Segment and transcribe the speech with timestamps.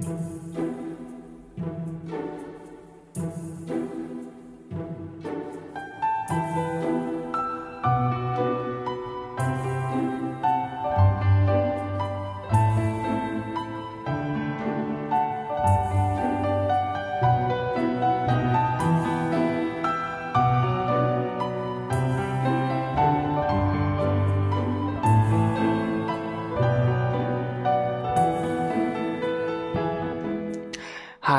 [0.00, 0.73] Música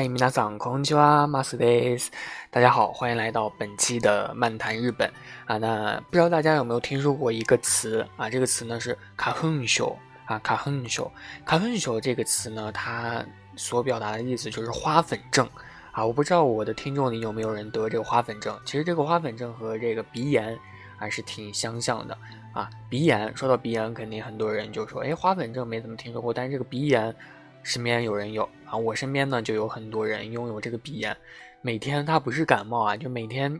[0.00, 2.10] 嗨，皆さんこんにちは、マスです。
[2.50, 5.12] 大家好，欢迎来到本期的漫谈日本
[5.44, 5.58] 啊。
[5.58, 8.30] 那不知道大家有没有听说过一个词啊？
[8.30, 11.12] 这个词呢是卡亨秀啊，卡亨秀。
[11.44, 13.22] 卡亨秀这个词呢，它
[13.54, 15.46] 所表达的意思就是花粉症
[15.92, 16.04] 啊。
[16.04, 18.58] 我不知道我的听众里有没有人得这个花粉症。
[18.64, 20.58] 其实这个花粉症和这个鼻炎
[20.96, 22.16] 还是挺相像的
[22.52, 22.70] 啊。
[22.88, 27.14] 鼻炎说到鼻炎，肯定很多人就说，哎，花粉症没怎么听说过，但是这个鼻炎。
[27.63, 31.15] 身边有人有啊，我身边呢就有很多人拥有这个鼻炎，
[31.61, 33.59] 每天他不是感冒啊，就每天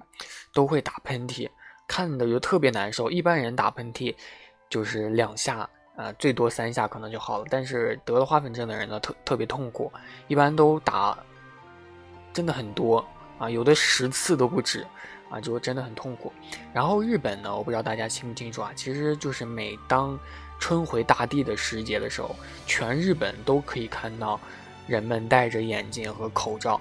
[0.53, 1.49] 都会打喷嚏，
[1.87, 3.11] 看的就特别难受。
[3.11, 4.15] 一般人打喷嚏
[4.69, 9.91] 就是两下啊，最多三下可能就好了，但是得了花粉症的人呢，特特别痛苦，
[10.27, 11.17] 一般都打
[12.33, 13.05] 真的很多
[13.37, 14.85] 啊，有的十次都不止
[15.29, 16.31] 啊，就真的很痛苦。
[16.73, 20.17] 然后日本呢，我不知道大家清不清楚啊，其实就是每当
[20.61, 22.33] 春回大地的时节的时候，
[22.67, 24.39] 全日本都可以看到
[24.87, 26.79] 人们戴着眼镜和口罩，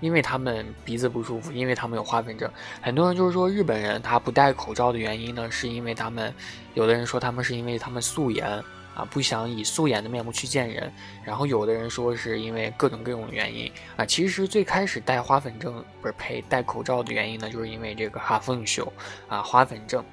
[0.00, 2.48] 因为他们鼻子不舒服，因为他们有花粉症。
[2.80, 6.32] 很多人就是说日本人他不戴口罩的原因呢，是因为他们
[6.74, 8.46] 有的人说他们是因为他们素颜
[8.94, 10.90] 啊，不想以素颜的面目去见人。
[11.24, 14.06] 然后有的人说是因为各种各种原因啊。
[14.06, 18.90] 其实最开始戴花粉症不是呸戴口罩的原因呢，就是因为这个哈风秀
[19.26, 20.04] 啊花粉症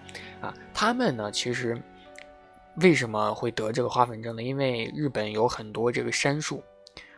[0.42, 1.80] 啊，他们呢其实。
[2.78, 4.42] 为什么会得这个花粉症呢？
[4.42, 6.64] 因为日本有很多这个杉树，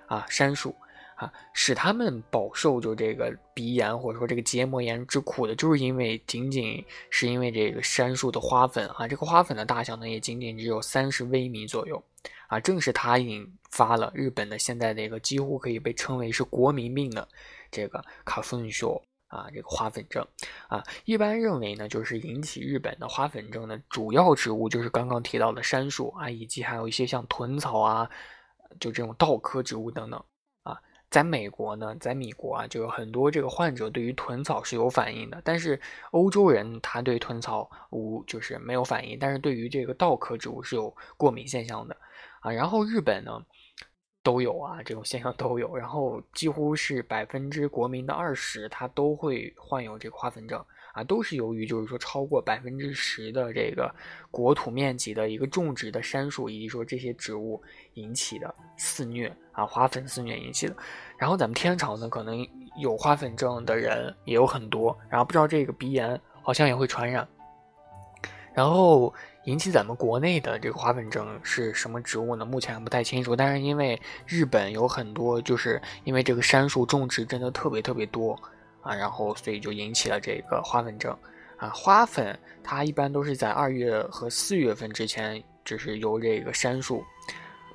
[0.07, 0.75] 啊，杉树
[1.15, 12.03] 啊，使他们饱受就这个鼻炎或者说这个结膜炎之苦的，就是因为仅仅是因为这个杉树的花粉啊，这个花粉的大小呢也仅仅只有三十微米左右，
[12.47, 17.27] 啊，正是它引发了日本的现在的一个几乎可以被称为是国民病的
[17.69, 19.01] 这个卡风秀。
[19.33, 20.23] 啊，这个花粉症，
[20.67, 28.07] 啊，一般认为呢，就是引起日本的花粉症的主要植物就是刚刚提到的杉树啊，以及还有一些像豚草啊，
[28.79, 30.23] 就这种稻科植物等等
[30.61, 30.79] 啊。
[31.09, 41.97] 在美国呢，在米国啊，就有很多这个患者对于豚草是有反应的，但是欧洲人他对豚草无就是没有反应，但是对于这个稻科植物是有过敏现象的
[42.41, 42.51] 啊。
[42.51, 43.43] 然后日本呢。
[44.23, 50.63] 都有啊，这种现象都有，然后几乎是百分之国民的二十，他都会患有这个花粉症
[50.93, 53.93] 啊，都是由于就是说超过百分之十的这个
[54.31, 57.61] 国土面积的一个种植的杉树以及说这些植物
[57.95, 60.75] 引起的肆虐啊，花粉肆虐引起的。
[61.17, 62.47] 然后咱们天朝呢，可能
[62.79, 67.27] 有花粉症的人也有很多，然后不知道这个鼻炎好像也会传染，
[68.53, 69.13] 然后。
[69.45, 72.45] 引起咱们国内的这个花粉症是什么植物呢？
[72.45, 73.35] 目前还不太清楚。
[73.35, 78.39] 但是因为日本有很多，就是因为这个杉树种植真的特别特别多
[78.81, 81.13] 啊，然后所以就引起了这个花粉症
[81.57, 81.69] 啊。
[81.71, 87.03] 花粉它一般都是在二月和四月份之前，就是由这个杉树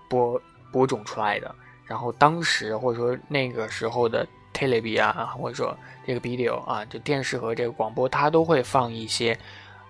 [0.08, 0.40] 播
[0.72, 1.54] 播种出来的。
[1.84, 9.38] 然后当时或者说那个时候的 t e l e v i 啊，或者说这个 video 啊，就电视和这个广播，它都会放一些。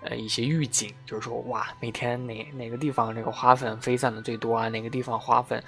[0.01, 4.69] 呃，一些预警，就是说，哇，每天哪哪个地方这个花粉飞散的最多啊？
[4.69, 5.63] 哪个地方花粉，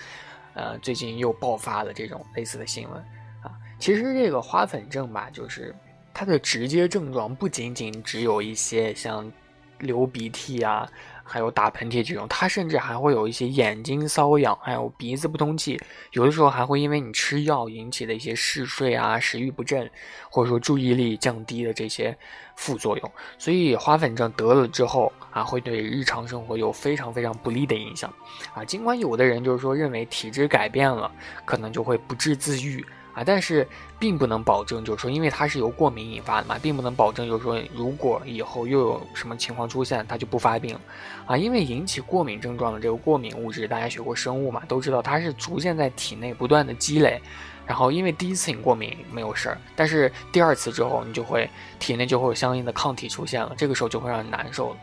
[0.53, 2.97] 呃，最近又爆发了这种类似的新闻
[3.43, 3.51] 啊。
[3.77, 5.75] 其实这个花粉症吧，就是
[6.13, 9.31] 它的直接症状不仅仅只有一些像
[9.79, 10.89] 流鼻涕啊。
[11.31, 15.79] 还有打喷嚏这种，它甚至还会有一些眼睛瘙痒，还有鼻子不通气，
[16.11, 19.89] 有的时候还会因为你吃药引起的一些嗜睡啊、食欲不振，
[20.29, 22.15] 或者说注意力降低的这些
[22.57, 23.11] 副作用。
[23.37, 28.13] 所以花粉症得了之后啊，会对日常生活有非常非常不利的影响
[28.53, 28.65] 啊。
[28.65, 31.09] 尽管有的人就是说认为体质改变了，
[31.45, 32.85] 可能就会不治自愈。
[33.13, 33.67] 啊，但是
[33.99, 40.77] 并不能保证，就是说，因为它是由过敏引发的嘛，并不能保证，就是说，如果以后又有什么情况出现，它就不发病。
[41.25, 47.21] 啊，因为引起过敏症状的这个过敏物质，大家学过生物嘛，都知道它是逐渐在体内不断的积累，
[47.65, 51.49] 然后因为第一次你过敏没有事儿，但是第二次之后，你就会
[51.79, 54.75] 体内就会有相应的抗体出现了，这个时候就会让你难受。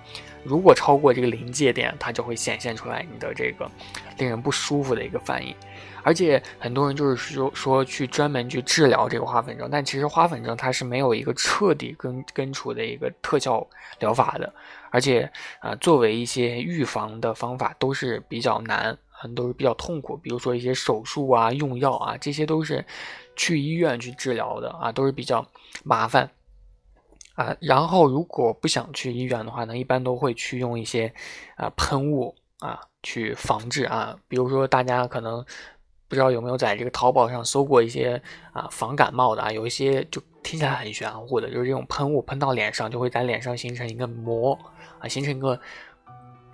[0.44, 3.70] 如果超过这个临界点，它就会显现出来你的这个
[4.16, 5.54] 令人不舒服的一个反应。
[6.04, 13.66] 而且很多人就是说说去专门去治疗这个花粉症，但其实花粉症它是没有一个彻底根根除的一个特效
[13.98, 14.50] 疗法的，
[14.90, 20.16] 而且啊，作为一些预防的方法都是比较难可能，都是比较痛苦。
[20.16, 22.84] 比如说一些手术啊、用药啊，这些都是
[23.34, 25.44] 去医院去治疗的啊，都是比较
[25.82, 26.30] 麻烦
[27.34, 27.56] 啊。
[27.60, 31.12] 然后如果不想去医院的话呢，一般都会去用一些
[31.56, 34.16] 啊喷雾啊去防治啊。
[34.28, 35.44] 比如说大家可能
[36.06, 38.22] 不知道有没有在这个淘宝上搜过一些
[38.52, 44.56] 啊防感冒的啊，有一些就听起来很玄乎的，就是这种喷雾喷到脸上就会在脸上形成一个膜
[45.00, 45.60] 啊，形成一个。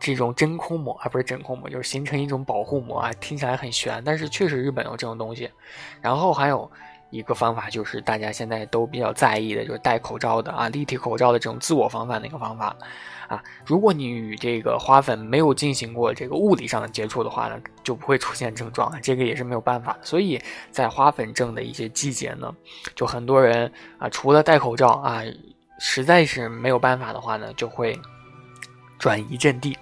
[0.04, 5.50] 这种真空膜啊，不是真空膜，就是形成一种保护膜啊，听起来很玄，但是确实日本有这种东西。
[6.02, 6.70] 然后还有
[7.08, 12.76] 一个方法，就是大家现在都比较在意的，就是戴口罩的啊，立体口罩的这种自我防范的一个方法
[13.28, 13.42] 啊。
[13.64, 19.96] 如果你与这个花粉没有进行过这个物理上的接触的话呢，就不会出现症状，这个也是没有办法。
[20.02, 20.38] 所以
[20.70, 22.54] 在花粉症的一些季节呢，
[22.94, 25.22] 就很多人啊，除了戴口罩啊，
[25.78, 27.98] 实在是没有办法的话呢，就会
[28.98, 29.76] 转移阵地。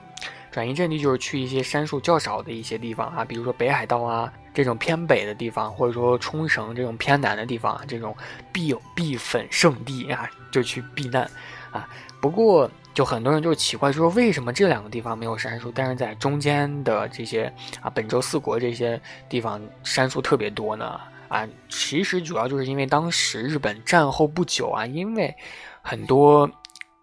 [0.52, 8.14] 转移阵地就是去一些山树较少的一些地方啊，比如说北海道啊这种偏北的地方，或者说冲绳这种偏南的地方啊，这种
[8.52, 11.28] 避避粉圣地啊，就去避难
[11.70, 11.88] 啊。
[12.20, 17.50] 不过就很多人就奇怪，说为什么这两个地方没有山树，但是在中间的这些
[17.81, 19.00] 啊本州四国这些
[19.31, 21.00] 地方山树特别多呢？
[21.28, 25.34] 啊，其实主要就是因为当时日本战后不久啊，因为
[25.81, 26.50] 很多。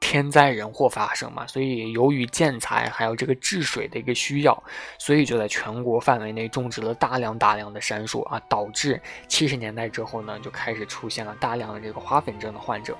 [0.09, 4.63] 天灾人祸发生嘛，所以由于建材还有这个治水的一个需要，
[4.97, 12.97] 所以就在全国范围内种植了大量大量的杉树啊，导致七十年代之后呢，就开始出现了大量的这个花粉症的患者。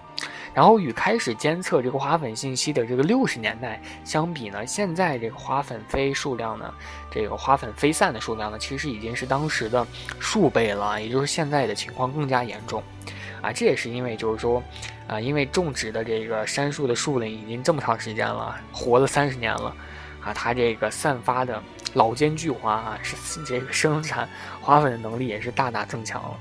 [0.54, 6.72] 然后与开始监测这个花粉信息的这个六十年代相比呢，现在这个花粉飞数量呢，
[7.12, 9.84] 这个花粉飞散的数量呢，其实已经是当时的
[10.20, 12.84] 数倍了，也就是现在的情况更加严重。
[13.42, 14.62] 啊，这也是因为就是说，
[15.08, 19.74] 啊，因为种植的这个杉树的树龄已经这么长时间了，活了三十年了，
[20.22, 21.62] 啊，它这个散发的
[21.94, 24.28] 老奸巨猾啊，是这个生产
[24.62, 26.38] 花粉的能力也是大大增强了，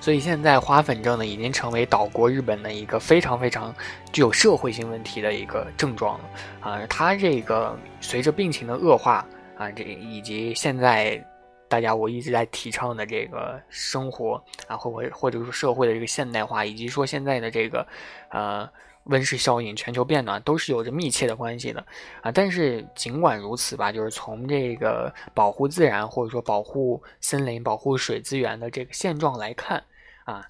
[0.00, 3.74] 所以现在花粉症呢，已经成为岛国日本的一个非常非常
[4.12, 6.24] 具有社会性问题的一个症状了，
[6.60, 9.26] 啊，它这个随着病情的恶化
[9.58, 11.22] 啊，这以及现在。
[11.70, 17.86] 大家，我一直在提倡的这个生活啊，或或或者说社会的这个现代化，以及说现在的这个，
[18.30, 18.68] 呃，
[19.04, 21.86] 温室效应、全球变暖，都是有着密切的关系的
[22.22, 22.32] 啊。
[22.32, 29.80] 但是尽管如此吧，就是从这个保护自然或者说保护森林、保护水资源的这个现状来看
[30.24, 30.44] 啊，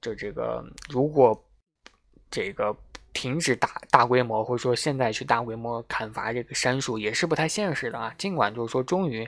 [0.00, 1.40] 就这个如果
[2.28, 2.76] 这个。
[3.14, 8.12] 停止大大规模，或者说现在去大规模砍伐这个杉树也是不太现实的啊。
[8.18, 9.26] 尽管就是说，终于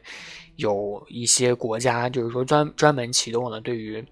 [0.56, 4.04] 有一些国家就是说专专门启动了对于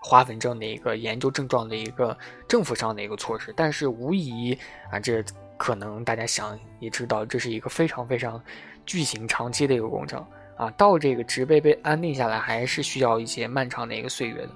[0.00, 2.16] 花粉症的一个研究症状的一个
[2.48, 4.58] 政府上的一个措施，但是无疑
[4.90, 5.22] 啊，这
[5.56, 8.42] 可能大家想也知道，这是一个非常非常
[8.84, 10.26] 巨型长期的一个工程
[10.56, 10.68] 啊。
[10.70, 14.50] 到这个植被被安定下来，还是需要一些漫长的一个岁月的。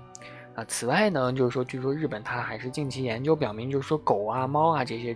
[0.57, 5.15] 啊，此外呢，就是说，据说日本它还是近期研究表明，就是说狗啊、猫啊这些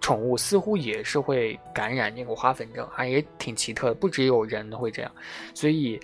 [0.00, 5.12] 宠物似乎也是会感染这个花粉症，啊，也挺奇特的，不只有人会这样，
[5.54, 6.00] 所以，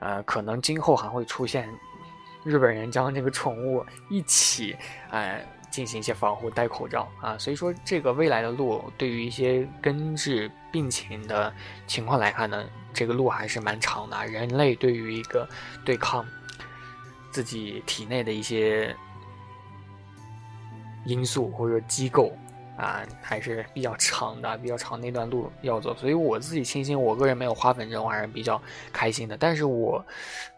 [0.00, 1.68] 呃，可能今后还会出现
[2.42, 4.76] 日本人将这个宠物一起，
[5.10, 11.54] 哎，进行一些防护，戴口罩啊，所以说这个未来的路，对于一些根治病情的
[11.86, 15.48] 情况来看呢，这个路还是蛮长的，人类对于一个
[15.84, 16.26] 对抗。
[17.30, 18.94] 自己体内的一些
[21.04, 22.32] 因素或者机构
[22.76, 25.94] 啊，还是比较长的，比较长那段路要走。
[25.96, 28.60] 所以我自己庆幸，我个人没有花粉症，我还是比较
[28.92, 29.36] 开心的。
[29.36, 30.04] 但是我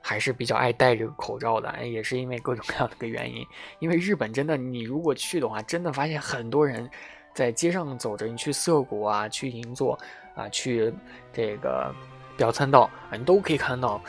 [0.00, 3.46] 还是比较爱戴这个口罩的，也是因为各种各样的个原因。
[3.78, 6.88] 因为日本真的，你如果去的话，真的发现很多人
[7.32, 9.98] 在街上走着，你去涩谷啊，去银座
[10.34, 10.92] 啊，去
[11.32, 11.94] 这个
[12.36, 14.00] 表参道，你都可以看到。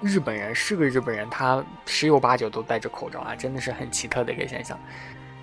[0.00, 4.78] 日本人是个日本人，他十有八九都戴着口罩啊，真的是很奇特的一个现象。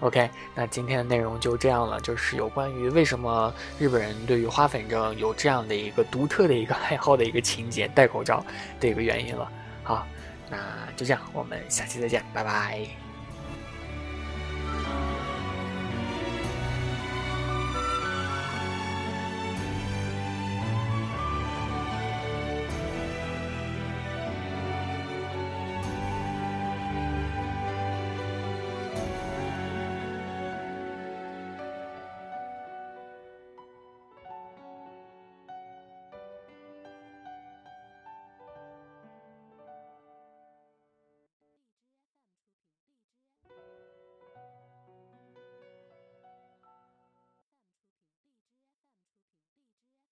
[0.01, 8.45] OK，那今天的内容就这样了，就是有关于为什么日本人对于花粉症有这样的一个独特的一个爱好的一个情节，戴口罩
[8.79, 9.49] 的一个原因了。
[9.83, 10.05] 好，
[10.49, 10.57] 那
[10.95, 13.04] 就这样，我们下期再见，拜拜。